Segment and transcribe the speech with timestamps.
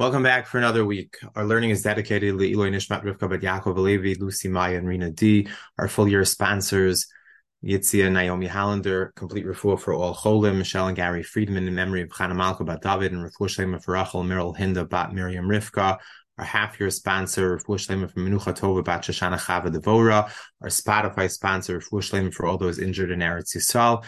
[0.00, 1.18] Welcome back for another week.
[1.36, 5.10] Our learning is dedicated to Eloi Nishmat Rivka Bat Yaakov Alevi, Lucy Maya, and Rena
[5.10, 5.46] D.
[5.78, 7.06] Our full year sponsors,
[7.62, 12.08] Yitzia Naomi Hallander, complete refuah for all cholim, Michelle and Gary Friedman in memory of
[12.08, 15.98] Chana Malka Bat David, and refuah shlema for Rachel, Meryl Hinda Bat Miriam Rivka.
[16.38, 20.32] Our half year sponsor, refuah shlema for Menucha Tova Bat Shoshana Chava Devora.
[20.62, 24.02] Our Spotify sponsor, refuah shlema for all those injured in Eretz Yisrael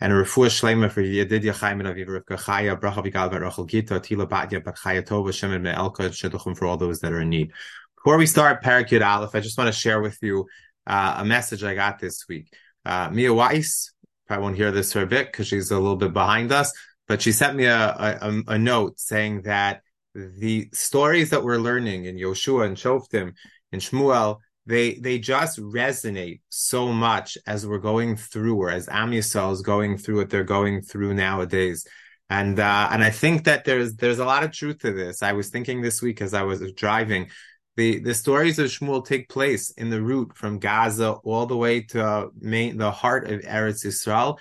[0.00, 3.66] and a refuah shlema for Yedidya Chaim and Aviv Rivka Chaya, Bracha Vigal Bar Rachel
[3.66, 7.28] Gita, Tila Batya Bat Chaya Tova, Shemin Me'elka, Shidduchim for all those that are in
[7.28, 7.52] need.
[7.96, 10.46] Before we start Parakut Aleph, I just want to share with you
[10.86, 12.52] uh, a message I got this week.
[12.84, 13.92] Uh, Mia Weiss,
[14.26, 16.72] probably won't hear this for a bit because she's a little bit behind us,
[17.06, 19.82] but she sent me a, a, a note saying that
[20.14, 23.34] the stories that we're learning in Yoshua and Shoftim
[23.72, 24.38] and Shmuel
[24.70, 29.98] they they just resonate so much as we're going through or as Am is going
[29.98, 31.86] through what they're going through nowadays.
[32.30, 35.22] And uh, and I think that there's there's a lot of truth to this.
[35.22, 37.28] I was thinking this week as I was driving,
[37.76, 41.82] the the stories of Shmuel take place in the route from Gaza all the way
[41.92, 44.38] to main, the heart of Eretz Yisrael.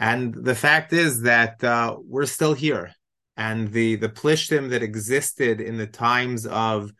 [0.00, 2.90] And the fact is that uh, we're still here,
[3.36, 6.90] and the the plishtim that existed in the times of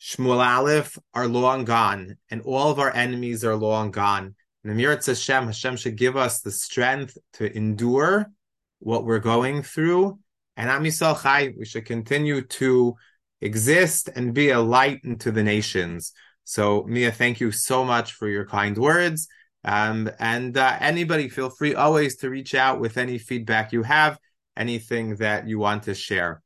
[0.00, 4.34] Shmuel Aleph are long gone, and all of our enemies are long gone.
[4.62, 8.30] And Amirat Hashem, Hashem should give us the strength to endure
[8.78, 10.18] what we're going through.
[10.56, 12.96] And Am Chai, we should continue to
[13.40, 16.12] exist and be a light into the nations.
[16.44, 19.28] So, Mia, thank you so much for your kind words.
[19.64, 24.18] Um, and uh, anybody, feel free always to reach out with any feedback you have,
[24.56, 26.42] anything that you want to share.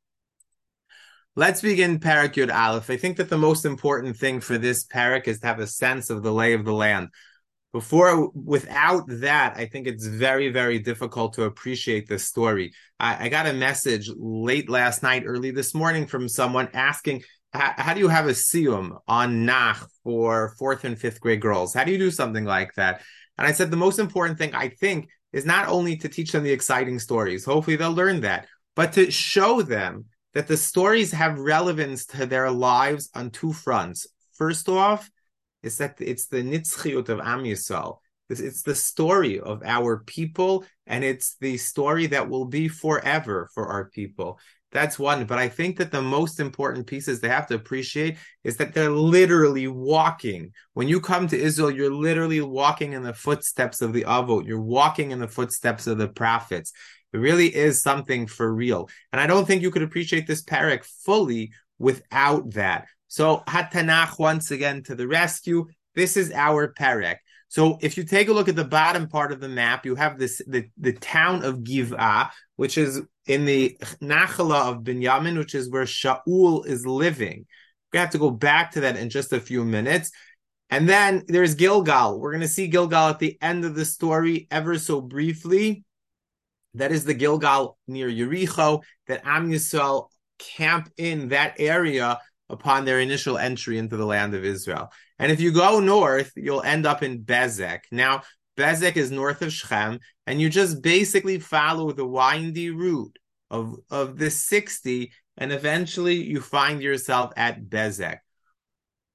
[1.34, 2.90] Let's begin Parak Yud Aleph.
[2.90, 6.10] I think that the most important thing for this parak is to have a sense
[6.10, 7.08] of the lay of the land.
[7.72, 12.74] Before, without that, I think it's very, very difficult to appreciate this story.
[13.00, 17.22] I, I got a message late last night, early this morning from someone asking,
[17.54, 21.72] how do you have a siyum on Nach for fourth and fifth grade girls?
[21.72, 23.00] How do you do something like that?
[23.38, 26.44] And I said, the most important thing I think is not only to teach them
[26.44, 30.04] the exciting stories, hopefully they'll learn that, but to show them
[30.34, 34.06] that the stories have relevance to their lives on two fronts.
[34.32, 35.10] First off,
[35.62, 37.98] is that it's the nitzchiut of Am Yisrael.
[38.28, 43.66] It's the story of our people, and it's the story that will be forever for
[43.66, 44.40] our people.
[44.70, 45.26] That's one.
[45.26, 48.90] But I think that the most important pieces they have to appreciate is that they're
[48.90, 50.52] literally walking.
[50.72, 54.46] When you come to Israel, you're literally walking in the footsteps of the Avot.
[54.46, 56.72] You're walking in the footsteps of the prophets.
[57.12, 58.88] It really is something for real.
[59.12, 62.86] And I don't think you could appreciate this parak fully without that.
[63.08, 65.66] So Hatanach once again to the rescue.
[65.94, 67.16] This is our parak.
[67.48, 70.18] So if you take a look at the bottom part of the map, you have
[70.18, 75.68] this the, the town of Giv'ah, which is in the Nachala of Binyamin, which is
[75.68, 77.44] where Shaul is living.
[77.92, 80.10] We have to go back to that in just a few minutes.
[80.70, 82.18] And then there's Gilgal.
[82.18, 85.84] We're going to see Gilgal at the end of the story ever so briefly.
[86.74, 92.18] That is the Gilgal near Yericho that Am Yisrael camp in that area
[92.48, 94.90] upon their initial entry into the land of Israel.
[95.18, 97.80] And if you go north, you'll end up in Bezek.
[97.90, 98.22] Now,
[98.56, 103.18] Bezek is north of Shechem, and you just basically follow the windy route
[103.50, 108.18] of, of the 60, and eventually you find yourself at Bezek.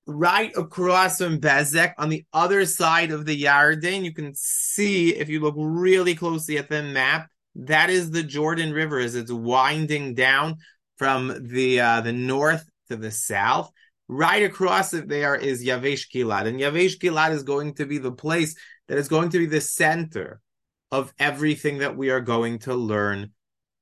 [0.08, 5.30] Right across from Bezek, on the other side of the Yarden, you can see, if
[5.30, 10.14] you look really closely at the map, that is the Jordan River as it's winding
[10.14, 10.58] down
[10.98, 13.72] from the uh, the north to the south.
[14.08, 18.12] Right across it there is Yavesh Gilad, and Yavesh Gilad is going to be the
[18.12, 18.56] place
[18.88, 20.40] that is going to be the center
[20.92, 23.32] of everything that we are going to learn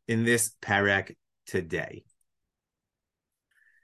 [0.07, 1.15] in this parak
[1.45, 2.03] today.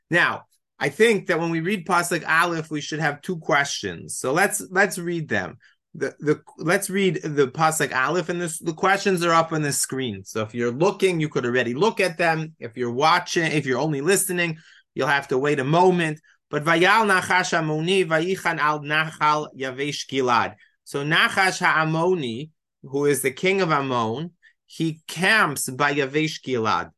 [0.10, 0.46] Now,
[0.80, 4.18] I think that when we read Pasuk Aleph, we should have two questions.
[4.18, 5.58] So let's let's read them
[5.94, 9.74] the, the let's read the pasuk aleph and this, the questions are up on the
[9.74, 10.24] screen.
[10.24, 12.56] So if you're looking you could already look at them.
[12.60, 14.58] If you're watching if you're only listening
[14.96, 16.20] you'll have to wait a moment.
[16.50, 20.56] But vayal nachash amoni vayichan al nachal yavesh gilad.
[20.86, 22.52] So nachash ha'amoni
[22.84, 24.32] who is the king of ammon
[24.66, 26.92] he camps by yavesh gilad.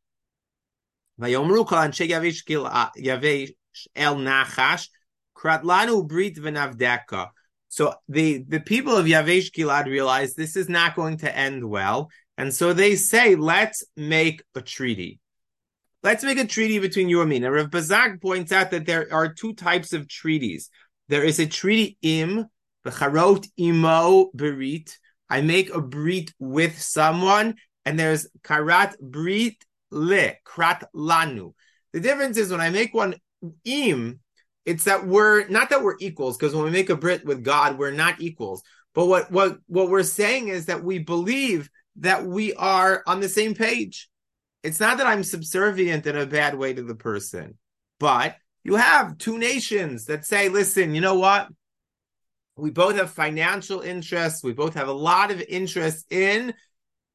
[1.20, 3.52] Vayomru kol anshe yavesh gilad yavesh
[3.96, 4.90] el nachash
[5.36, 7.30] kratlanu brit v'navdeka
[7.74, 12.12] so the, the people of Yavesh Gilad realize this is not going to end well.
[12.38, 15.20] And so they say, let's make a treaty.
[16.04, 17.40] Let's make a treaty between you and me.
[17.40, 20.70] Now, Rav Bazak points out that there are two types of treaties.
[21.08, 22.46] There is a treaty im,
[22.84, 24.96] the charot imo berit.
[25.28, 27.56] I make a brit with someone,
[27.86, 29.56] and there's karat brit
[29.90, 31.56] le, krat lanu.
[31.92, 33.16] The difference is when I make one
[33.66, 34.20] im,
[34.66, 37.78] it's that we're not that we're equals, because when we make a Brit with God,
[37.78, 38.64] we're not equals.
[38.94, 43.30] But what what what we're saying is that we believe that we are on the
[43.30, 44.10] same page.
[44.64, 47.58] It's not that I'm subservient in a bad way to the person,
[48.00, 51.50] but you have two nations that say, listen, you know what?
[52.56, 54.44] We both have financial interests.
[54.44, 56.54] We both have a lot of interest in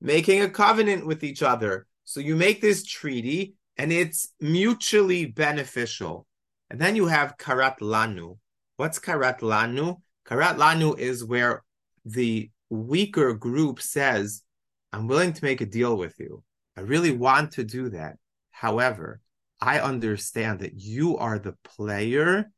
[0.00, 1.86] making a covenant with each other.
[2.04, 6.26] So you make this treaty and it's mutually beneficial.
[6.70, 8.38] And then you have karat lanu.
[8.76, 10.00] What's karat lanu?
[10.26, 11.64] Karat lanu is where
[12.04, 14.42] the weaker group says,
[14.92, 16.42] I'm willing to make a deal with you.
[16.76, 18.16] I really want to do that.
[18.50, 19.20] However,
[19.60, 22.50] I understand that you are the player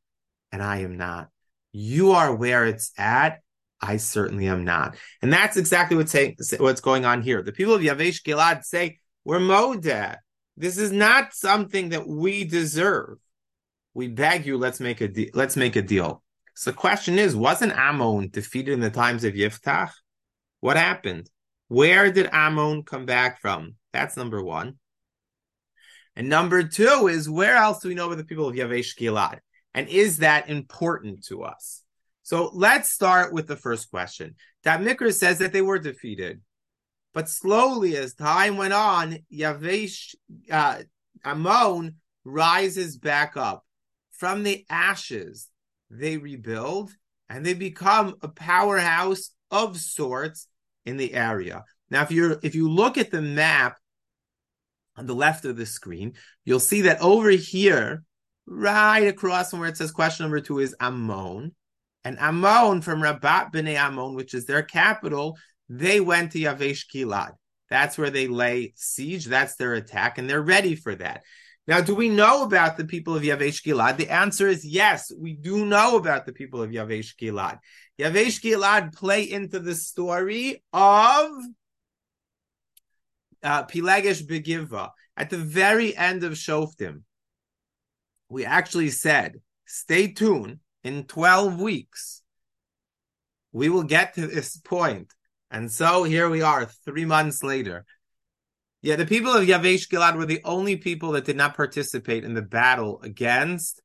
[0.51, 1.29] and I am not.
[1.71, 3.39] You are where it's at.
[3.81, 4.95] I certainly am not.
[5.21, 6.15] And that's exactly what's,
[6.59, 7.41] what's going on here.
[7.41, 10.17] The people of Yavesh Gilad say, we're Modeh.
[10.57, 13.17] This is not something that we deserve.
[13.93, 16.23] We beg you, let's make a de- let's make a deal.
[16.55, 19.91] So the question is, wasn't Ammon defeated in the times of Yiftach?
[20.59, 21.29] What happened?
[21.67, 23.75] Where did Ammon come back from?
[23.93, 24.77] That's number one.
[26.15, 29.39] And number two is where else do we know about the people of Yavesh Gilad?
[29.73, 31.83] And is that important to us?
[32.23, 34.35] So let's start with the first question.
[34.65, 36.41] Da'at Mikra says that they were defeated.
[37.13, 40.15] But slowly, as time went on, Yavesh,
[40.49, 40.83] uh,
[41.23, 43.65] Ammon rises back up.
[44.21, 45.47] From the ashes,
[45.89, 46.91] they rebuild
[47.27, 50.47] and they become a powerhouse of sorts
[50.85, 51.63] in the area.
[51.89, 53.77] Now, if you if you look at the map
[54.95, 56.13] on the left of the screen,
[56.45, 58.03] you'll see that over here,
[58.45, 61.55] right across from where it says question number two is Ammon.
[62.03, 65.35] And Ammon from Rabat Bnei Ammon, which is their capital,
[65.67, 67.31] they went to Yavesh Gilad.
[67.71, 69.25] That's where they lay siege.
[69.25, 71.23] That's their attack, and they're ready for that.
[71.67, 73.97] Now, do we know about the people of Yavesh Gilad?
[73.97, 77.59] The answer is yes, we do know about the people of Yavesh Gilad.
[77.99, 81.29] Yavesh Gilad play into the story of
[83.43, 84.89] uh, Pilegesh Begiva.
[85.15, 87.03] At the very end of Shoftim,
[88.29, 92.23] we actually said, stay tuned in 12 weeks.
[93.51, 95.13] We will get to this point.
[95.51, 97.85] And so here we are, three months later.
[98.81, 102.33] Yeah, the people of Yavesh Gilad were the only people that did not participate in
[102.33, 103.81] the battle against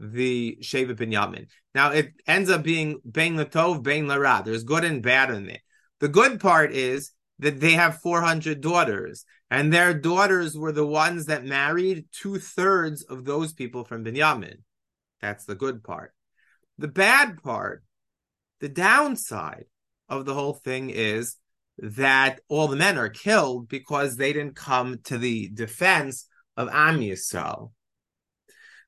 [0.00, 1.46] the Shevet Binyamin.
[1.74, 4.42] Now it ends up being Bein Latov, Bein Lara.
[4.44, 5.60] There's good and bad in it.
[6.00, 11.26] The good part is that they have 400 daughters, and their daughters were the ones
[11.26, 14.56] that married two thirds of those people from Binyamin.
[15.20, 16.12] That's the good part.
[16.78, 17.84] The bad part,
[18.60, 19.66] the downside
[20.08, 21.36] of the whole thing is
[21.80, 27.00] that all the men are killed because they didn't come to the defense of Am
[27.00, 27.72] Yisrael.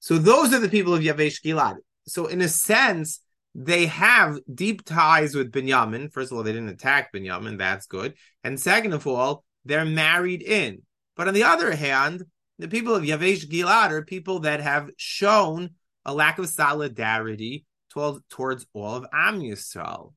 [0.00, 1.76] So those are the people of Yavesh Gilad.
[2.06, 3.20] So in a sense,
[3.54, 6.12] they have deep ties with Binyamin.
[6.12, 7.58] First of all, they didn't attack Binyamin.
[7.58, 8.14] That's good.
[8.44, 10.82] And second of all, they're married in.
[11.16, 12.24] But on the other hand,
[12.58, 15.70] the people of Yavesh Gilad are people that have shown
[16.04, 20.12] a lack of solidarity towards, towards all of Am Yisrael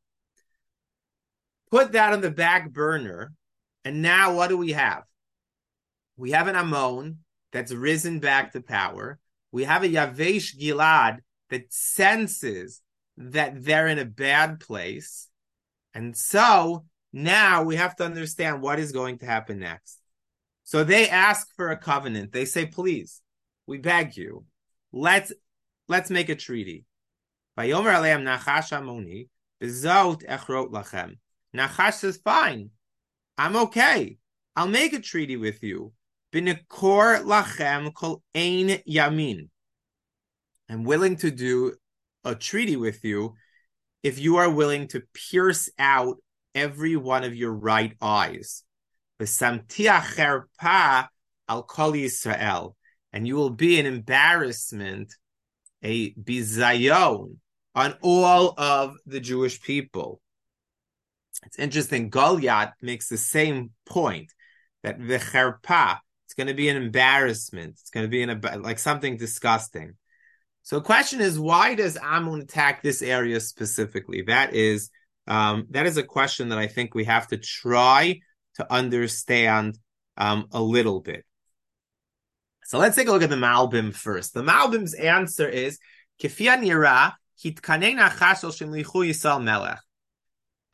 [1.72, 3.34] put that on the back burner.
[3.84, 5.04] And now what do we have?
[6.18, 7.20] We have an Ammon
[7.52, 9.20] that's risen back to power.
[9.52, 12.82] We have a Yavesh Gilad that senses
[13.18, 15.30] that they're in a bad place.
[15.94, 20.00] And so now we have to understand what is going to happen next.
[20.63, 22.32] So they ask for a covenant.
[22.32, 23.22] They say, please,
[23.68, 24.46] we beg you,
[24.92, 25.32] let's
[25.88, 26.86] let's make a treaty.
[31.92, 32.70] Says, fine,
[33.38, 34.18] I'm okay.
[34.56, 35.94] I'll make a treaty with you.
[36.34, 39.50] Binekor lachem kol ein yamin.
[40.70, 41.76] I'm willing to do
[42.24, 43.36] a treaty with you
[44.04, 46.18] if you are willing to pierce out
[46.54, 48.64] every one of your right eyes.
[51.48, 52.76] al kol Israel,
[53.14, 55.14] and you will be an embarrassment,
[55.84, 57.38] a bizayon
[57.76, 60.22] on all of the Jewish people.
[61.46, 62.10] It's interesting.
[62.10, 64.34] Goliath makes the same point
[64.84, 67.72] that v'cherpa, it's going to be an embarrassment.
[67.80, 69.94] It's going to be an, like something disgusting.
[70.64, 74.24] So the question is, why does Ammon attack this area specifically?
[74.24, 74.90] That is,
[75.28, 78.20] um, that is a question that I think we have to try
[78.56, 79.78] to understand
[80.18, 81.24] um, a little bit.
[82.64, 84.34] So let's take a look at the Malbim first.
[84.34, 85.78] The Malbim's answer is,
[86.20, 87.14] Kifia nira
[89.44, 89.80] melech.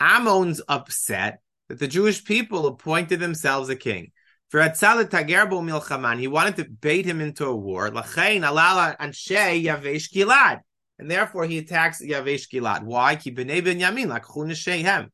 [0.02, 4.12] Ammon's upset that the Jewish people appointed themselves a king.
[4.50, 7.90] For milchaman, he wanted to bait him into a war.
[7.90, 10.60] Lachain alala anshe yavesh gilad,
[10.98, 12.84] and therefore he attacks yavesh gilad.
[12.84, 13.16] Why?
[13.16, 15.10] Ki b'nei ben yamin lakchu neshehem.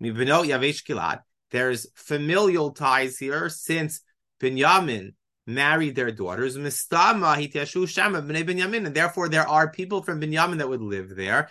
[0.00, 1.20] Mibno yavesh gilad.
[1.50, 4.02] There's familial ties here since
[4.40, 5.14] Binyamin
[5.46, 6.56] married their daughters.
[6.56, 11.16] Mistama hityashu shama b'nei Binyamin, and therefore there are people from Binyamin that would live
[11.16, 11.50] there.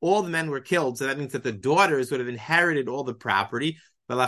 [0.00, 3.04] All the men were killed, so that means that the daughters would have inherited all
[3.04, 3.78] the property.
[4.08, 4.18] So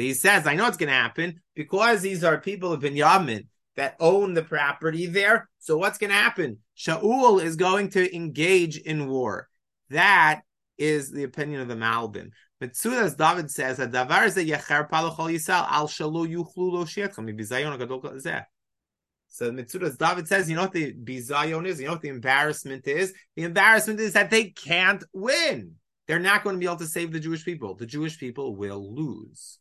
[0.00, 3.46] he says, I know it's going to happen because these are people of Binyamin
[3.76, 5.48] that own the property there.
[5.58, 6.58] So what's going to happen?
[6.76, 9.48] Shaul is going to engage in war.
[9.90, 10.42] That
[10.78, 12.30] is the opinion of the Malbim.
[12.62, 17.76] Metzudas David says that davar ze yecher palachol yisal al shalu yuchlu lo shiatchem bizayon
[17.76, 18.44] gadol zeh.
[19.26, 21.80] So Mitzudas David says, you know what the bizayon is?
[21.80, 23.12] You know what the embarrassment is?
[23.34, 25.72] The embarrassment is that they can't win.
[26.06, 27.74] They're not going to be able to save the Jewish people.
[27.74, 29.58] The Jewish people will lose.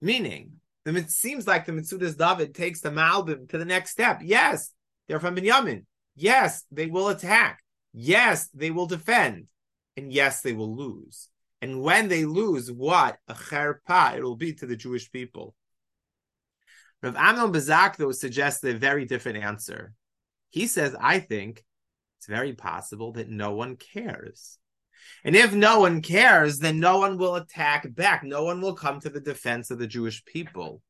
[0.00, 0.52] Meaning,
[0.84, 4.20] it seems like the Mitzudas David takes the Malbim to the next step.
[4.22, 4.72] Yes,
[5.08, 5.84] they're from Binyamin.
[6.14, 7.60] Yes, they will attack.
[7.92, 9.46] Yes, they will defend.
[9.96, 11.28] And yes, they will lose.
[11.62, 13.18] And when they lose, what?
[13.28, 15.54] A cherpa it will be to the Jewish people.
[17.02, 19.94] Rav Amnon Bazak, though, suggests a very different answer.
[20.50, 21.64] He says, I think
[22.18, 24.58] it's very possible that no one cares.
[25.24, 28.22] And if no one cares, then no one will attack back.
[28.22, 30.82] No one will come to the defense of the Jewish people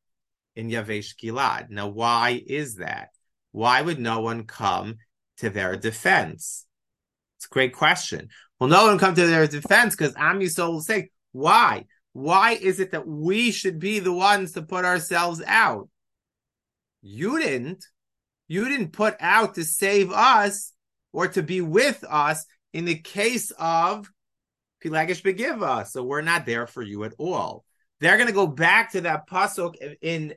[0.57, 1.71] in Yavesh Gilad.
[1.71, 3.11] Now, why is that?
[3.53, 4.97] Why would no one come
[5.39, 6.67] to their defense?
[7.39, 8.29] It's a great question.
[8.61, 11.87] Well, no one come to their defense because Am Yisrael will say, why?
[12.13, 15.89] Why is it that we should be the ones to put ourselves out?
[17.01, 17.87] You didn't.
[18.49, 20.73] You didn't put out to save us
[21.13, 24.11] or to be with us in the case of
[24.85, 25.87] Pilagish Begiva.
[25.87, 27.65] So we're not there for you at all.
[28.01, 30.35] They're going to go back to that pasuk in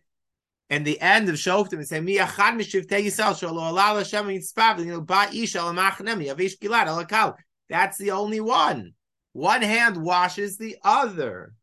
[0.70, 5.28] and the end of Shoftim and say, Mi achad Yisrael shalo alal Hashem yitzpav ba
[5.34, 7.36] ish al machnemi avish gilad alakal.
[7.74, 8.94] That's the only one.
[9.32, 11.56] One hand washes the other.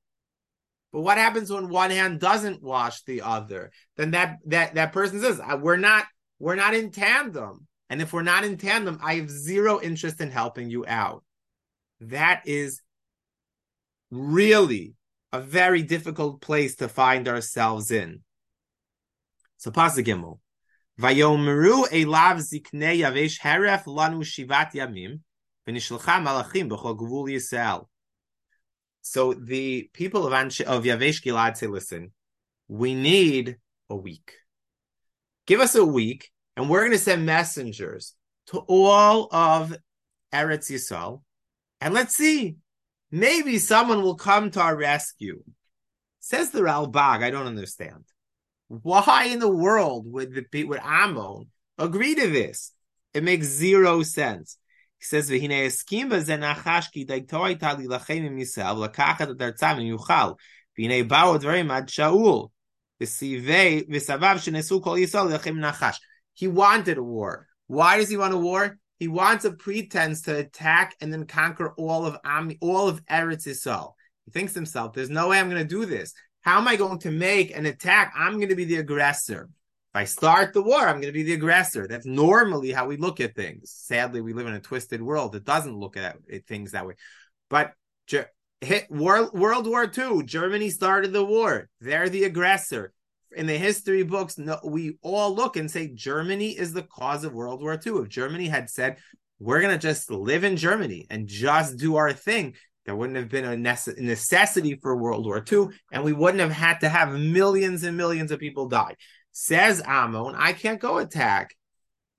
[0.93, 3.71] But what happens when one hand doesn't wash the other?
[3.97, 6.07] Then that that that person says, uh, "We're not
[6.40, 10.33] we're not in tandem." And if we're not in tandem, I have zero interest in
[10.33, 11.23] helping you out.
[12.00, 12.83] That is
[14.11, 14.95] really
[15.33, 18.23] a very difficult place to find ourselves in.
[19.59, 20.40] So Pasuk Gimel.
[21.00, 25.21] Vayomru elav ziknei yavesh heref lanu shivat yamim
[29.03, 32.12] So the people of Anshe, of Yavesh Gilad say, listen,
[32.69, 33.57] we need
[33.89, 34.35] a week.
[35.47, 38.15] Give us a week, and we're going to send messengers
[38.49, 39.77] to all of
[40.33, 41.23] Eretz Yisrael,
[41.81, 42.57] and let's see,
[43.11, 45.43] maybe someone will come to our rescue.
[46.21, 48.05] Says the Ralbag, I don't understand.
[48.69, 51.49] Why in the world would the would Ammon
[51.79, 52.73] agree to this?
[53.15, 54.57] It makes zero sense.
[55.00, 59.97] He says, "V'hine eskim b'zen ki daitoi tali lachem im Yisrael lakachat et artzam im
[59.97, 60.37] yuchal
[60.78, 62.50] v'hine ba'u dvarim ad Shaul
[63.00, 65.97] v'sivei v'savav shenesu kol Yisrael lachem nachash."
[66.35, 67.49] He wanted a war.
[67.66, 68.78] Why does he want a war?
[68.99, 73.47] He wants a pretense to attack and then conquer all of Am, all of Eretz
[73.47, 73.95] Yisrael.
[74.26, 76.12] He thinks to himself, "There's no way I'm going to do this.
[76.42, 78.12] How am I going to make an attack?
[78.14, 79.49] I'm going to be the aggressor."
[79.93, 81.89] If I start the war, I'm going to be the aggressor.
[81.89, 83.73] That's normally how we look at things.
[83.73, 86.17] Sadly, we live in a twisted world that doesn't look at
[86.47, 86.95] things that way.
[87.49, 87.73] But
[88.61, 91.69] hit World, War II, Germany started the war.
[91.81, 92.93] They're the aggressor.
[93.33, 97.33] In the history books, no, we all look and say Germany is the cause of
[97.33, 98.03] World War II.
[98.03, 98.99] If Germany had said,
[99.39, 102.55] we're going to just live in Germany and just do our thing,
[102.87, 106.81] there wouldn't have been a necessity for World War II, and we wouldn't have had
[106.81, 108.97] to have millions and millions of people die.
[109.33, 111.55] Says Ammon, I can't go attack.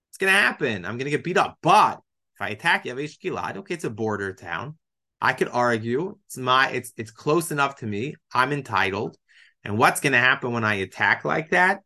[0.09, 0.85] It's gonna happen.
[0.85, 1.57] I'm gonna get beat up.
[1.61, 1.99] But
[2.35, 4.77] if I attack Yavesh Gilad, okay, it's a border town.
[5.21, 8.15] I could argue it's my it's it's close enough to me.
[8.33, 9.17] I'm entitled.
[9.63, 11.81] And what's gonna happen when I attack like that?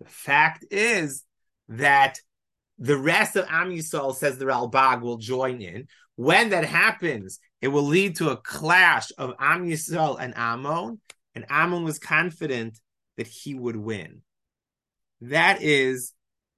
[0.00, 1.24] The fact is
[1.68, 2.18] that
[2.78, 5.86] the rest of Am Yisrael, says the Ralbag, will join in.
[6.16, 11.00] When that happens, it will lead to a clash of Am Yisrael and Ammon.
[11.34, 12.78] And Ammon was confident
[13.17, 14.21] that he would win.
[15.21, 16.13] That is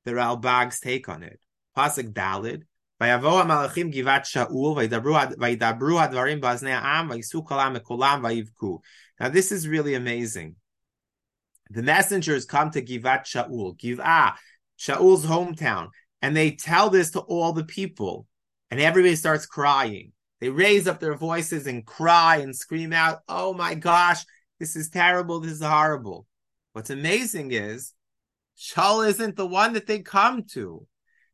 [0.05, 1.39] the Ralbag's take on it.
[1.77, 2.63] Pasuk Dalid.
[3.01, 4.77] ויבואו המלאכים גבעת שאול
[5.39, 8.81] וידברו הדברים באזני העם ויישאו קולם מכולם ויבכו.
[9.19, 10.55] Now this is really amazing.
[11.71, 14.33] The messengers come to Givat Shaul, Giv'ah,
[14.77, 15.87] Shaul's hometown,
[16.21, 18.27] and they tell this to all the people,
[18.69, 20.11] and everybody starts crying.
[20.41, 24.25] They raise up their voices and cry and scream out, Oh my gosh,
[24.59, 26.27] this is terrible, this is horrible.
[26.76, 27.94] What's amazing is
[28.58, 30.86] Shaul isn't the one that they come to.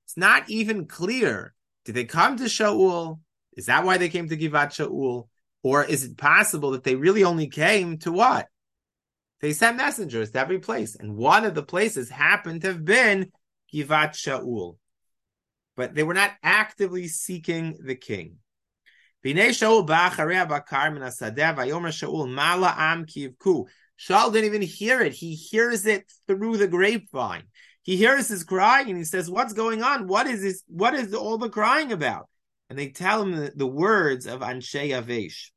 [0.05, 1.53] It's not even clear.
[1.85, 3.19] Did they come to Shaul?
[3.57, 5.27] Is that why they came to Givat Shaul?
[5.65, 8.47] Or is it possible that they really only came to what?
[9.41, 13.33] They sent messengers to every place, and one of the places happened to have been
[13.75, 14.77] Givat Shaul.
[15.75, 18.37] But they were not actively seeking the king.
[19.25, 19.87] Shaul
[24.09, 25.13] didn't even hear it.
[25.13, 27.45] He hears it through the grapevine.
[27.83, 30.07] He hears his crying and he says, What's going on?
[30.07, 30.63] What is this?
[30.69, 32.29] What is all the crying about?
[32.71, 35.51] And they tell him the, the words of Anshe Avesh.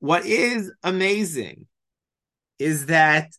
[0.00, 1.66] What is amazing
[2.58, 3.30] is that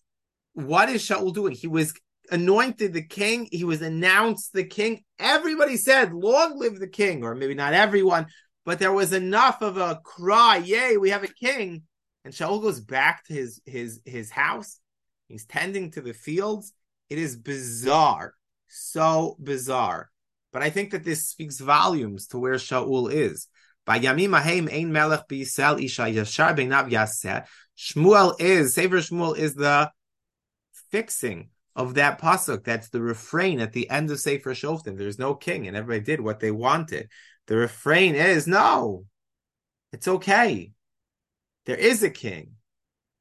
[0.54, 1.54] what is Shaul doing?
[1.54, 1.94] He was
[2.32, 5.04] anointed the king, he was announced the king.
[5.20, 8.28] Everybody said, Long live the king, or maybe not everyone,
[8.66, 11.84] but there was enough of a cry, Yay, we have a king.
[12.24, 14.80] And Shaul goes back to his his his house.
[15.28, 16.74] He's tending to the fields.
[17.10, 18.36] It is bizarre,
[18.68, 20.12] so bizarre.
[20.54, 23.48] But I think that this speaks volumes to where Shaul is.
[27.78, 29.92] Shmuel is Sefer Shmuel is the
[30.92, 32.64] fixing of that pasuk.
[32.64, 34.98] That's the refrain at the end of Sefer Shoftim.
[34.98, 37.10] There's no king, and everybody did what they wanted.
[37.48, 39.06] The refrain is no,
[39.92, 40.72] it's okay.
[41.66, 42.54] There is a king,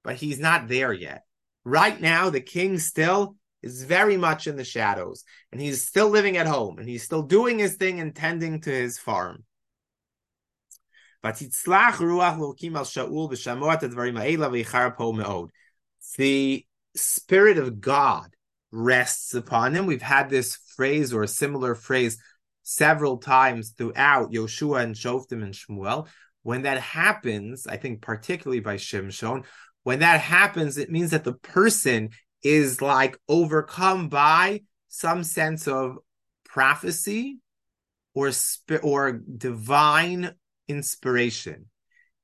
[0.02, 1.24] but he's not there yet.
[1.64, 6.36] Right now, the king still is very much in the shadows, and he's still living
[6.36, 9.44] at home, and he's still doing his thing and tending to his farm.
[16.16, 16.66] The
[16.96, 18.34] spirit of God
[18.72, 19.84] rests upon him.
[19.86, 22.18] We've had this phrase or a similar phrase
[22.62, 26.08] several times throughout Yoshua and Shoftim and Shmuel.
[26.42, 29.44] When that happens, I think particularly by Shimshon,
[29.82, 32.10] when that happens, it means that the person
[32.42, 35.98] is like overcome by some sense of
[36.44, 37.38] prophecy
[38.14, 38.30] or
[38.82, 40.34] or divine
[40.68, 41.66] inspiration.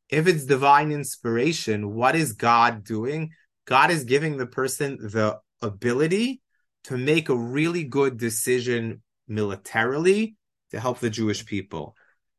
[0.09, 3.31] If it's divine inspiration, what is God doing?
[3.67, 6.41] God is giving the person the ability
[6.85, 10.37] to make a really good decision militarily
[10.71, 11.97] to help the Jewish people.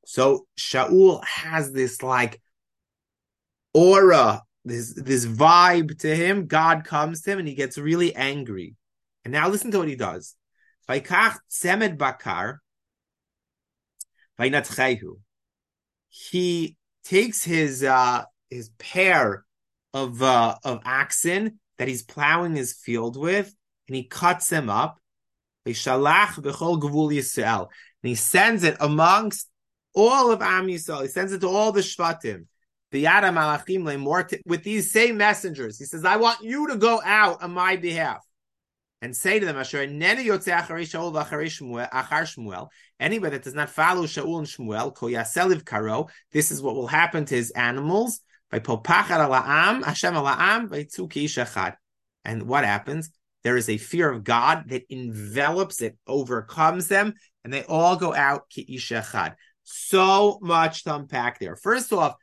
[0.09, 2.41] So Shaul has this like
[3.73, 6.47] aura, this this vibe to him.
[6.47, 8.75] God comes to him and he gets really angry.
[9.25, 10.33] And now listen to what he does.
[10.89, 12.61] Semed bakar,
[16.07, 19.43] he takes his uh, his pair
[19.93, 23.53] of uh, of oxen that he's plowing his field with,
[23.89, 25.01] and he cuts them up.
[25.65, 25.81] And he
[28.15, 29.49] sends it amongst
[29.97, 31.01] all of Am Yisrael.
[31.01, 32.45] He sends it to all the Shvatim.
[32.91, 35.77] The Yada Malachim with these same messengers.
[35.77, 38.23] He says, I want you to go out on my behalf
[39.01, 39.81] and say to them, Asher
[42.99, 46.87] Anybody that does not follow Shaul and Shmuel, Ko Yaseliv Karo, this is what will
[46.87, 48.21] happen to his animals.
[48.51, 48.65] And
[52.43, 53.09] what happens?
[53.43, 58.13] There is a fear of God that envelops it, overcomes them, and they all go
[58.13, 58.79] out ki
[59.69, 61.55] So much to unpack there.
[61.55, 62.15] First off,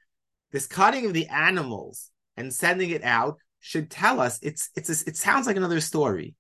[0.52, 5.08] this cutting of the animals and sending it out should tell us it's it's a,
[5.08, 6.34] it sounds like another story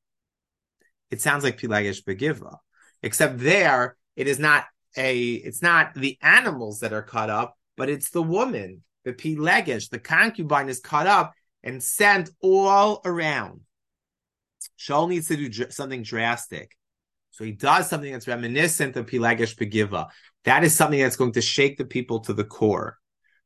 [1.14, 2.56] it sounds like Pilagesh Begiva,
[3.02, 4.64] except there it is not
[4.96, 9.88] a, it's not the animals that are cut up, but it's the woman, the Pilagesh,
[9.90, 13.60] the concubine is cut up and sent all around.
[14.76, 16.76] Shaul needs to do something drastic.
[17.34, 20.06] So he does something that's reminiscent of Pilagesh Begiva.
[20.44, 22.96] That is something that's going to shake the people to the core.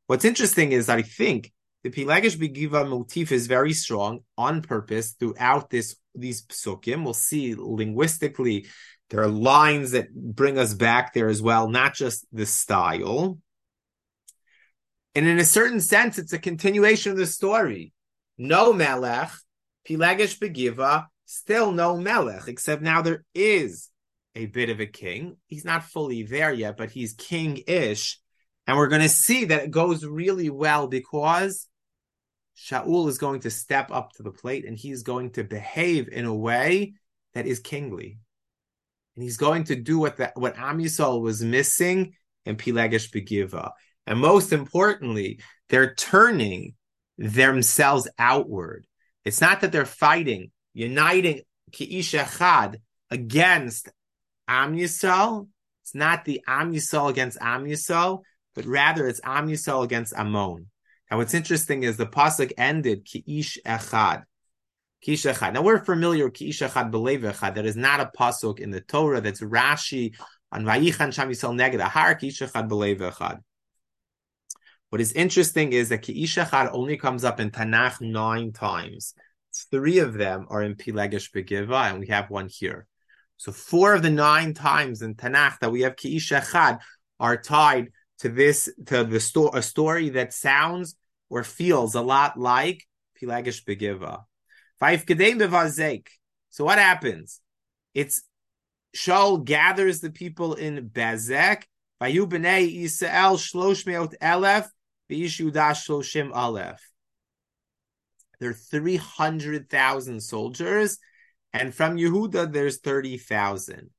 [0.09, 1.51] What's interesting is I think
[1.85, 7.03] the Pilagesh Begiva motif is very strong on purpose throughout this these psukim.
[7.03, 8.67] We'll see linguistically
[9.09, 13.39] there are lines that bring us back there as well, not just the style.
[15.15, 17.95] And in a certain sense, it's a continuation of the story.
[18.37, 19.31] No Melech,
[19.89, 23.91] Pilagesh Begiva, still no Melech, except now there is
[24.35, 25.37] a bit of a king.
[25.47, 28.19] He's not fully there yet, but he's king-ish.
[28.67, 31.69] And we're going to see that it goes really well because
[32.57, 36.25] Shaul is going to step up to the plate and he's going to behave in
[36.25, 36.95] a way
[37.35, 38.19] that is kingly.
[39.15, 42.15] And he's going to do what the, what Am Yisrael was missing
[42.47, 43.73] in Pilegesh Begiva.
[44.07, 46.75] And most importantly, they're turning
[47.19, 48.87] themselves outward.
[49.27, 52.77] It's not that they're fighting, uniting Ki'ish Echad,
[53.11, 53.89] against
[54.47, 55.49] Am Yisrael.
[55.83, 58.23] It's not the Am Yisrael against Am Yisrael,
[58.55, 60.71] but rather it's Am Yisrael against Ammon.
[61.11, 64.25] Now, what's interesting is the pasuk ended Ki'ish Echad.
[65.05, 65.55] Ki'ish Echad.
[65.55, 67.55] Now, we're familiar with Ki'ish Echad Belev Echad.
[67.55, 69.21] That is not a pasuk in the Torah.
[69.21, 70.15] That's Rashi
[70.53, 73.39] on Vayichan Sham Yisrael Neged Ahar Ki'ish Echad Belev Echad.
[74.91, 79.15] What is interesting is that Ki'ish Echad only comes up in Tanakh nine times.
[79.71, 82.87] Three of them are in Pilegesh Begiva, and we have one here.
[83.37, 86.81] So four of the nine times in Tanakh that we have Ki'ish Echad
[87.21, 90.97] are tied to this to the sto- a story that sounds
[91.31, 92.85] or feels a lot like
[93.21, 94.25] Pilegesh Begiva.
[96.51, 97.41] So what happens?
[97.95, 98.23] It's
[98.97, 101.65] Shaul gathers the people in Bezek.
[102.01, 104.69] Vayu b'nei Yisrael shlosh meot elef
[105.11, 106.79] v'ish Yudah shloshim alef.
[108.41, 110.99] There are 300,000 soldiers,
[111.53, 113.91] and from Yehuda, there's 30,000.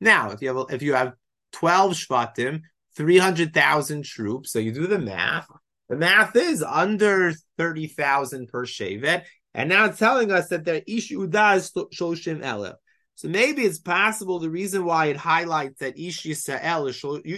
[0.00, 1.14] Now, if you have if you have
[1.52, 2.62] 12 shvatim,
[2.96, 5.46] 300,000 troops, so you do the math.
[5.88, 11.10] The math is under 30,000 per shevet, and now it's telling us that the Ish
[11.10, 12.74] Yudah is Shoshim Elef.
[13.14, 16.96] So maybe it's possible the reason why it highlights that Ish Yisrael is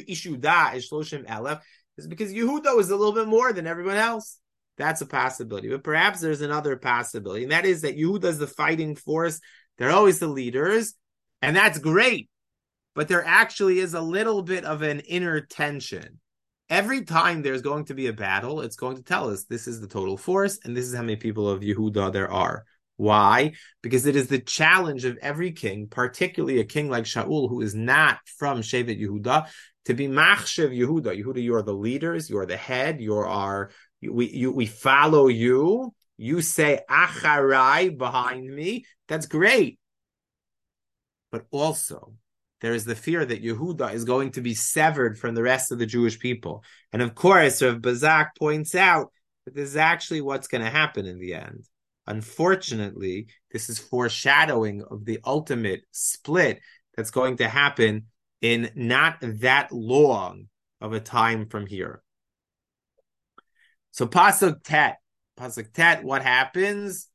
[0.08, 1.60] Ish Yudah is Shoshim Elef
[1.98, 4.38] is because Yehuda is a little bit more than everyone else.
[4.78, 5.68] That's a possibility.
[5.68, 9.40] But perhaps there's another possibility, and that is that Yehuda is the fighting force.
[9.76, 10.94] They're always the leaders,
[11.42, 12.30] and that's great.
[12.94, 16.20] But there actually is a little bit of an inner tension.
[16.70, 19.80] Every time there's going to be a battle, it's going to tell us this is
[19.80, 22.64] the total force, and this is how many people of Yehuda there are.
[22.96, 23.52] Why?
[23.82, 27.74] Because it is the challenge of every king, particularly a king like Shaul, who is
[27.74, 29.46] not from Shevet Yehuda,
[29.84, 31.16] to be Machshev Yehuda.
[31.16, 33.70] Yehuda, you are the leaders, you are the head, you are
[34.02, 35.94] we you, we follow you.
[36.16, 38.84] You say acharai behind me.
[39.06, 39.78] That's great.
[41.30, 42.14] But also,
[42.60, 45.78] there is the fear that Yehuda is going to be severed from the rest of
[45.78, 46.64] the Jewish people.
[46.92, 49.12] And of course, Rav Bazak points out
[49.44, 51.64] that this is actually what's going to happen in the end.
[52.06, 56.60] Unfortunately, this is foreshadowing of the ultimate split
[56.96, 58.06] that's going to happen
[58.40, 60.48] in not that long
[60.80, 62.02] of a time from here.
[63.98, 64.98] So pasuk tet,
[65.36, 66.04] pasuk tet.
[66.04, 67.08] What happens?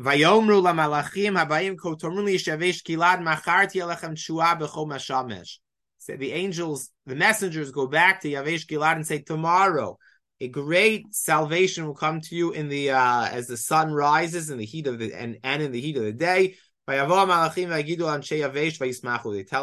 [0.00, 5.58] Vayomru lamalachim habayim kotormuli shavesh kilad macharti alechem shua b'chol mashamesh.
[5.98, 9.98] So the angels, the messengers, go back to Yavesh Gilad and say, tomorrow
[10.40, 14.56] a great salvation will come to you in the uh, as the sun rises in
[14.56, 16.56] the heat of the and, and in the heat of the day.
[16.86, 17.06] They tell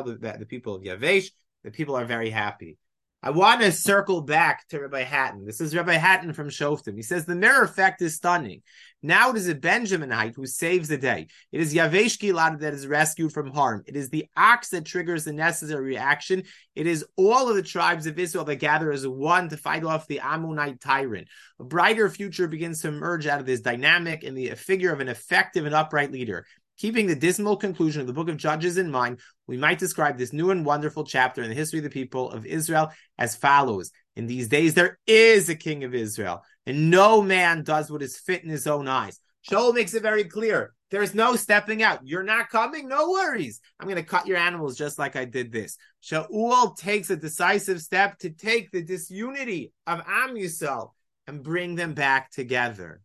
[0.04, 1.32] the, the people of Yavesh,
[1.64, 2.78] the people are very happy.
[3.22, 5.46] I want to circle back to Rabbi Hattin.
[5.46, 6.96] This is Rabbi Hattin from Shoftim.
[6.96, 8.62] He says the mirror effect is stunning.
[9.04, 11.28] Now it is a Benjaminite who saves the day.
[11.52, 13.84] It is Yavesh Gilad that is rescued from harm.
[13.88, 16.44] It is the ox that triggers the necessary reaction.
[16.76, 20.08] It is all of the tribes of Israel that gather as one to fight off
[20.08, 21.28] the Ammonite tyrant.
[21.60, 25.10] A brighter future begins to emerge out of this dynamic in the figure of an
[25.10, 26.46] effective and upright leader.
[26.80, 30.32] Keeping the dismal conclusion of the book of Judges in mind, we might describe this
[30.32, 33.92] new and wonderful chapter in the history of the people of Israel as follows.
[34.16, 38.18] In these days, there is a king of Israel, and no man does what is
[38.18, 39.20] fit in his own eyes.
[39.50, 40.74] Shaul makes it very clear.
[40.90, 42.00] There's no stepping out.
[42.04, 42.88] You're not coming?
[42.88, 43.60] No worries.
[43.78, 45.78] I'm going to cut your animals just like I did this.
[46.02, 50.92] Shaul takes a decisive step to take the disunity of Am Yisrael
[51.28, 53.02] and bring them back together.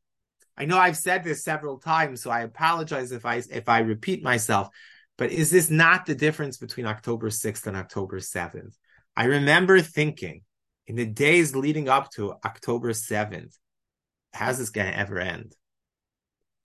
[0.57, 4.23] I know I've said this several times, so I apologize if I if I repeat
[4.23, 4.69] myself.
[5.17, 8.75] But is this not the difference between October 6th and October 7th?
[9.17, 10.43] I remember thinking
[10.87, 13.57] in the days leading up to October 7th,
[14.33, 15.55] how's this going to ever end?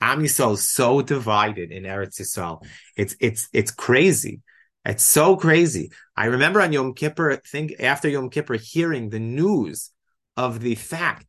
[0.02, 2.66] Am Yisrael is so divided in Eretz Yisrael.
[2.96, 4.42] It's it's it's crazy.
[4.86, 5.92] It's so crazy.
[6.16, 9.92] I remember on Yom Kippur, think after Yom Kippur, hearing the news
[10.38, 11.26] of the fact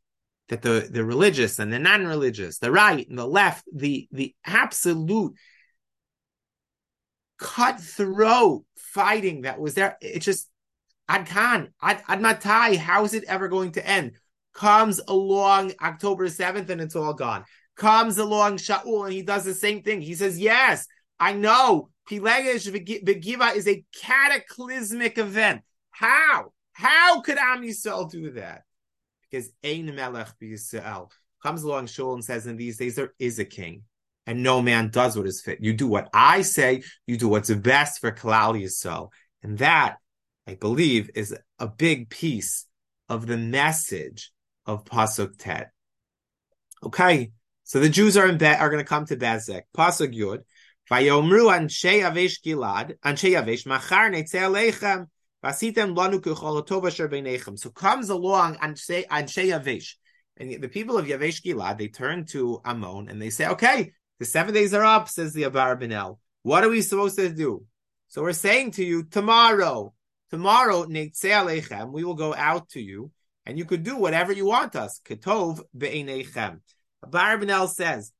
[0.50, 5.34] that the, the religious and the non-religious, the right and the left, the, the absolute
[7.38, 10.48] cutthroat fighting that was there, it just,
[11.08, 14.12] Ad Khan, Ad, Ad how is it ever going to end?
[14.52, 17.44] Comes along October 7th and it's all gone.
[17.76, 20.00] Comes along Shaul and he does the same thing.
[20.00, 20.86] He says, yes,
[21.18, 25.62] I know Pilegesh Begiva is a cataclysmic event.
[25.90, 26.52] How?
[26.72, 28.62] How could Am Yisrael do that?
[29.30, 31.10] Because Ein Melech B'Yisrael
[31.42, 33.82] comes along Shaul and says, in these days there is a king,
[34.26, 35.58] and no man does what is fit.
[35.60, 36.82] You do what I say.
[37.06, 39.10] You do what's best for Kalal Yisrael,
[39.42, 39.96] and that
[40.46, 42.66] I believe is a big piece
[43.08, 44.32] of the message
[44.66, 45.70] of Pasuk Tet.
[46.82, 47.32] Okay,
[47.64, 49.62] so the Jews are in Be- are going to come to Bezek.
[49.76, 50.40] Pasuk Yud.
[50.90, 55.06] Vayomru anshe Yavesh Gilad, anshe Yavesh machar netzeh alechem,
[55.42, 55.50] So
[57.70, 59.94] comes along anshe anshe Yavesh,
[60.36, 64.26] and the people of Yavesh Gilad they turn to Ammon and they say, "Okay, the
[64.26, 66.18] seven days are up," says the Abarbanel.
[66.42, 67.64] What are we supposed to do?
[68.08, 69.94] So we're saying to you tomorrow,
[70.30, 73.10] tomorrow we will go out to you,
[73.46, 75.00] and you could do whatever you want us.
[75.04, 76.60] Ketov abar
[77.06, 78.12] Abarbanel says.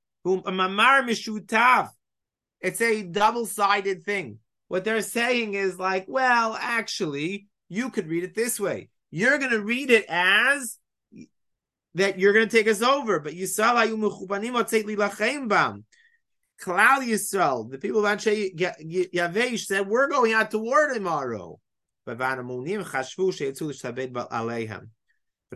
[2.63, 4.39] It's a double-sided thing.
[4.71, 8.89] What they're saying is like, well, actually, you could read it this way.
[9.11, 10.79] You're going to read it as
[11.97, 13.75] that you're going to take us over, but Yisrael.
[16.63, 18.55] Klal Yisrael, the people of Anshe
[19.13, 21.59] Yavesh said, we're going out to war tomorrow.
[22.07, 22.23] But it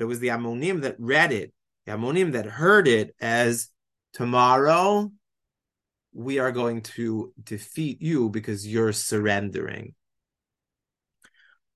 [0.06, 1.52] was the Ammonim that read it,
[1.86, 3.68] the Ammonim that heard it as
[4.12, 5.12] tomorrow
[6.14, 9.94] we are going to defeat you because you're surrendering.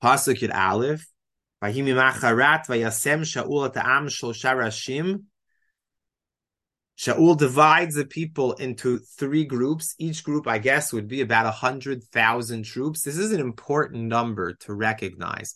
[0.02, 1.04] Pasuk Yud Aleph,
[1.62, 5.24] Vayimi Macharat Vayasem Shaul Ta'am Shlosha Rashim.
[6.96, 9.94] Shaul divides the people into three groups.
[9.98, 13.02] Each group, I guess, would be about a hundred thousand troops.
[13.02, 15.54] This is an important number to recognize.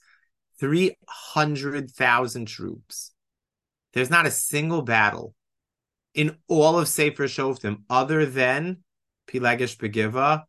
[0.58, 3.12] Three hundred thousand troops.
[3.92, 5.34] There's not a single battle
[6.14, 8.84] in all of Sefer Shoftim, other than
[9.28, 10.42] Pilegesh Begiva,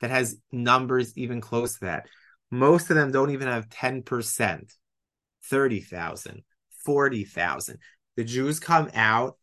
[0.00, 2.08] that has numbers even close to that.
[2.50, 4.72] Most of them don't even have 10%,
[5.44, 6.42] 30,000,
[6.84, 7.78] 40,000.
[8.16, 9.38] The Jews come out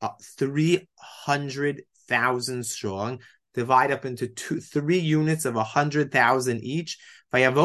[0.00, 3.20] uh, 300,000 strong,
[3.54, 6.98] divide up into two, three units of 100,000 each.
[7.32, 7.56] And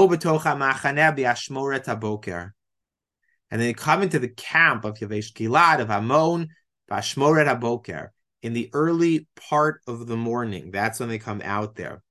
[3.51, 6.47] they come into the camp of Yavesh Gilad, of Ammon,
[6.89, 8.09] Bashmoret Haboker,
[8.41, 10.71] in the early part of the morning.
[10.71, 12.01] That's when they come out there.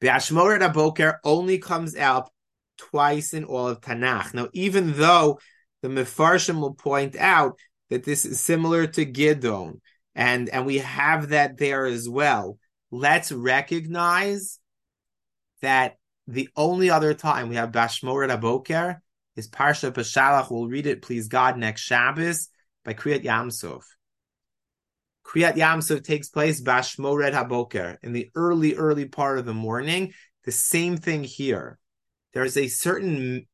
[0.00, 2.30] Bashmoret Haboker only comes out
[2.78, 4.32] twice in all of Tanakh.
[4.34, 5.40] Now, even though
[5.82, 7.58] the Mefarshim will point out
[7.90, 9.80] that this is similar to Gidon,
[10.14, 12.58] and, and we have that there as well,
[12.90, 14.58] let's recognize
[15.62, 15.96] that
[16.26, 18.98] the only other time we have Bashmoret Haboker
[19.36, 20.50] is Parsha Beshalach.
[20.50, 22.48] We'll read it, please God, next Shabbos
[22.88, 23.82] by Kriyat Yamsuf.
[25.22, 30.14] Kriyat Yamsuf takes place Bashmored Haboker in the early, early part of the morning.
[30.46, 31.78] The same thing here.
[32.32, 33.46] There's a certain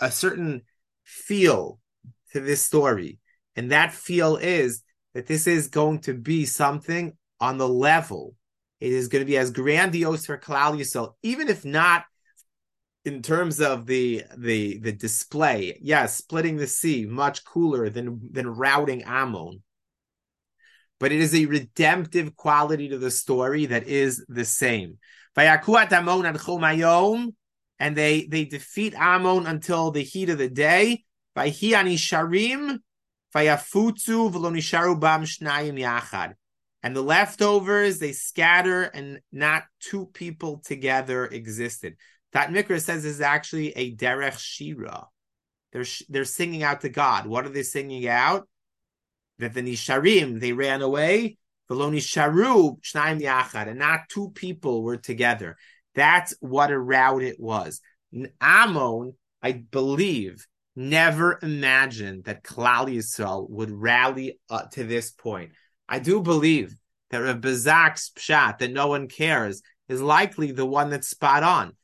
[0.00, 0.62] a certain
[1.04, 1.78] feel
[2.32, 3.20] to this story,
[3.54, 4.82] and that feel is
[5.14, 8.34] that this is going to be something on the level.
[8.80, 12.02] It is going to be as grandiose for Kalal Yisrael, even if not
[13.06, 18.48] in terms of the the the display, yes, splitting the sea much cooler than than
[18.48, 19.62] routing Ammon.
[20.98, 24.98] But it is a redemptive quality to the story that is the same.
[27.78, 31.04] And they they defeat Ammon until the heat of the day.
[36.82, 41.96] And the leftovers they scatter, and not two people together existed.
[42.34, 45.06] Da'at Mikra says is actually a derech shira.
[45.72, 47.26] They're they're singing out to God.
[47.26, 48.48] What are they singing out?
[49.38, 51.38] That the nisharim they ran away.
[51.70, 55.56] Veloni sharu shnaim yachad, and not two people were together.
[55.94, 57.80] That's what a rout it was.
[58.40, 65.52] Ammon, I believe, never imagined that Klal Yisrael would rally uh, to this point.
[65.88, 66.74] I do believe
[67.10, 71.75] that a Bazak's pshat that no one cares is likely the one that's spot on.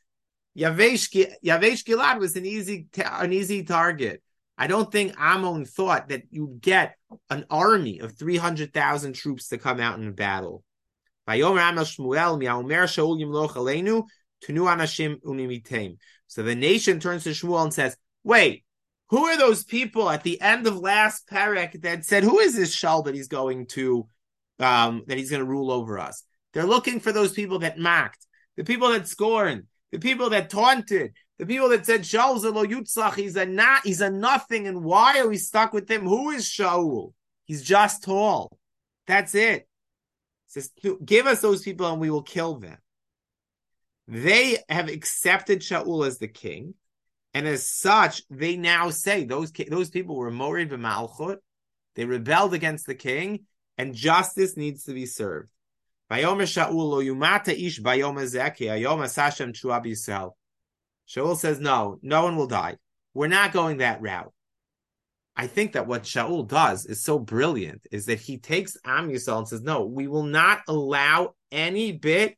[0.56, 4.22] Yavesh, Gilad was an easy an easy target.
[4.58, 6.96] I don't think Ammon thought that you'd get
[7.30, 10.62] an army of 300,000 troops to come out in battle.
[11.26, 11.54] So
[16.42, 18.64] the nation turns to Shmuel and says, wait,
[19.08, 22.74] who are those people at the end of last parak that said, who is this
[22.74, 24.06] Shal that he's going to,
[24.58, 26.24] um, that he's going to rule over us?
[26.52, 31.12] They're looking for those people that mocked, the people that scorned, the people that taunted,
[31.38, 35.20] the people that said Shaul lo yutzach, he's a not, he's a nothing, and why
[35.20, 36.02] are we stuck with him?
[36.02, 37.12] Who is Shaul?
[37.44, 38.58] He's just tall.
[39.06, 39.68] That's it.
[40.46, 40.70] Says,
[41.04, 42.78] give us those people and we will kill them.
[44.08, 46.74] They have accepted Shaul as the king,
[47.34, 51.38] and as such, they now say those those people were morid b'malchut.
[51.94, 53.46] They rebelled against the king,
[53.78, 55.48] and justice needs to be served.
[56.12, 60.32] Vayomer Shaul lo yumata ish bayom ezeki ayom asashem tshuab Yisrael.
[61.08, 62.76] Shaul says, no, no one will die.
[63.14, 64.30] We're not going that route.
[65.34, 69.38] I think that what Shaul does is so brilliant is that he takes Am Yisrael
[69.38, 72.36] and says, no, we will not allow any bit,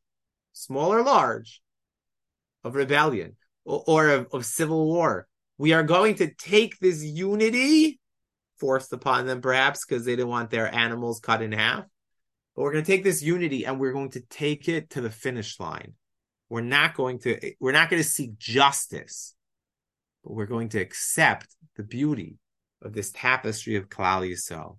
[0.53, 1.61] small or large,
[2.63, 3.35] of rebellion
[3.65, 5.27] or, or of, of civil war.
[5.59, 7.99] We are going to take this unity
[8.59, 11.85] forced upon them, perhaps because they didn't want their animals cut in half.
[12.55, 15.11] But we're going to take this unity and we're going to take it to the
[15.11, 15.95] finish line.
[16.49, 19.35] We're not going to we're not going to seek justice,
[20.23, 22.37] but we're going to accept the beauty
[22.83, 24.79] of this tapestry of Klal Yisrael.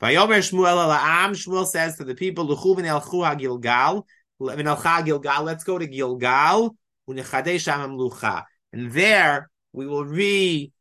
[0.00, 4.06] Vayomer Shmuel Am Shmuel says to the people, "Luchu v'nelchu Gilgal,
[4.40, 5.42] v'nelcha Gilgal.
[5.42, 6.76] Let's go to Gilgal,
[7.08, 10.72] and there we will re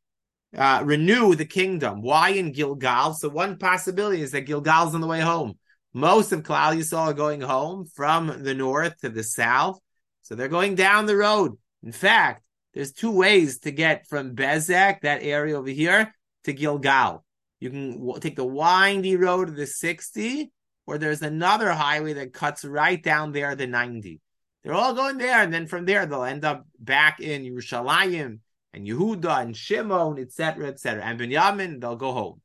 [0.56, 2.01] uh, renew the kingdom.
[2.01, 3.13] Why in Gilgal?
[3.13, 5.58] So one possibility is that Gilgal's on the way home.
[5.95, 9.79] Most of Klal Yisrael are going home from the north to the south,
[10.23, 11.58] so they're going down the road.
[11.84, 17.23] In fact, there's two ways to get from Bezek, that area over here, to Gilgal.
[17.62, 20.51] You can take the windy road to the 60,
[20.86, 24.19] or there's another highway that cuts right down there, the 90.
[24.65, 28.39] They're all going there, and then from there they'll end up back in Yerushalayim
[28.73, 31.05] and Yehuda and Shimon, etc., etc.
[31.05, 32.41] And Binyamin, they'll go home.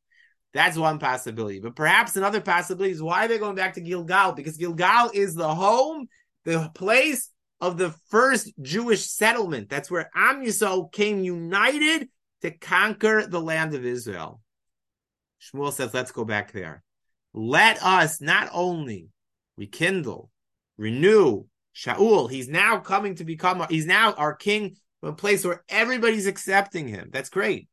[0.53, 1.61] That's one possibility.
[1.61, 5.55] But perhaps another possibility is why they're going back to Gilgal, because Gilgal is the
[5.55, 6.09] home,
[6.45, 9.69] the place of the first Jewish settlement.
[9.69, 12.09] That's where Am Yisrael came united
[12.43, 14.41] to conquer the land of Israel.
[15.41, 16.83] Shmuel says, let's go back there.
[17.33, 19.09] Let us not only
[19.57, 20.31] rekindle,
[20.77, 21.45] renew
[21.77, 22.31] Shaul.
[22.31, 27.09] He's now coming to become, he's now our king a place where everybody's accepting him.
[27.13, 27.69] That's great.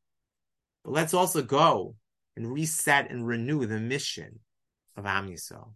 [0.84, 1.96] But let's also go
[2.37, 4.41] and reset and renew the mission
[4.97, 5.73] of Am Yisrael.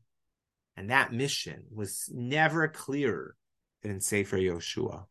[0.77, 3.35] And that mission was never clearer
[3.83, 5.07] than in Sefer Yoshua.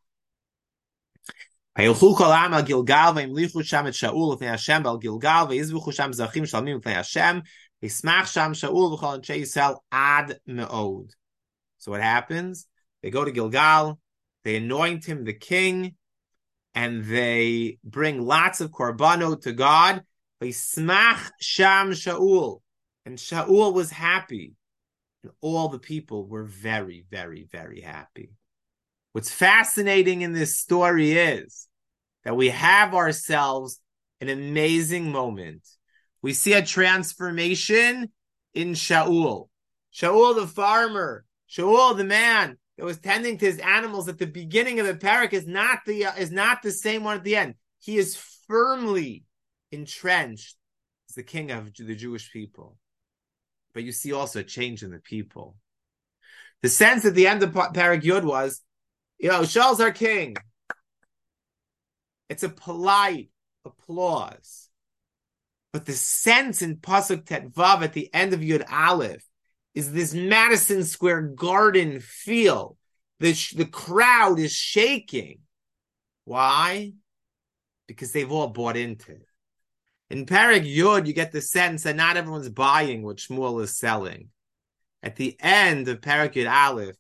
[1.78, 6.14] וילכו כל העם על גילגל והמליכו שם את שאול לפני השם ועל גילגל ויזבחו שם
[6.14, 7.40] זרחים שלמים לפני השם
[7.84, 11.12] וישמח שם שאול וכל אנשי ישראל עד מאוד.
[11.80, 12.68] So what happens?
[13.02, 14.00] They go to Gilgal,
[14.44, 15.96] they anoint him the king,
[16.74, 20.04] and they bring lots of korbanot to God.
[20.49, 22.61] Smach Sham Shaul.
[23.05, 24.55] And Shaul was happy.
[25.23, 28.31] And all the people were very, very, very happy.
[29.13, 31.69] What's fascinating in this story is
[32.25, 33.81] that we have ourselves
[34.21, 35.67] an amazing moment.
[36.23, 38.11] We see a transformation
[38.55, 39.49] in Shaul.
[39.95, 44.81] Shaul the farmer, Shaul the man that was tending to his animals at the beginning
[44.81, 47.55] of the perek is not the uh, is not the same one at the end.
[47.79, 49.25] He is firmly
[49.73, 50.57] entrenched
[51.09, 52.77] as the king of the Jewish people.
[53.73, 55.57] But you see also a change in the people.
[56.63, 58.61] The sense at the end of Perek Yud was,
[59.19, 60.37] you know, Shaul's our king.
[62.29, 63.31] It's a polite
[63.65, 64.69] applause.
[65.73, 69.25] But the sense in Pasuk Tetvav at the end of Yud Aleph
[69.75, 72.77] is this Madison Square Garden feel.
[73.21, 75.41] The, the crowd is shaking.
[76.25, 76.93] Why?
[77.87, 79.27] Because they've all bought into it.
[80.11, 84.31] In Perek Yud, you get the sense that not everyone's buying what Shmuel is selling.
[85.05, 86.97] At the end of Perek Yud Aleph,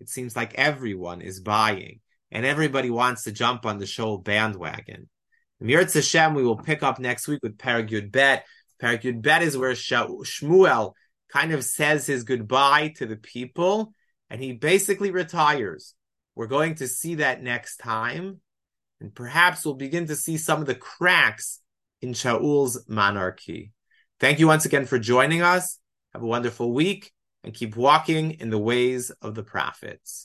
[0.00, 2.00] it seems like everyone is buying,
[2.32, 5.10] and everybody wants to jump on the Shaul bandwagon.
[5.62, 8.46] Mirz Hashem, we will pick up next week with Perek Yud Bet.
[8.82, 10.94] Perek Yud Bet is where Shmuel
[11.28, 13.92] kind of says his goodbye to the people
[14.30, 15.94] and he basically retires.
[16.34, 18.40] We're going to see that next time.
[19.00, 21.60] And perhaps we'll begin to see some of the cracks
[22.04, 23.72] in Shaul's monarchy.
[24.20, 25.78] Thank you once again for joining us.
[26.12, 27.12] Have a wonderful week
[27.42, 30.22] and keep walking in the ways of the prophets.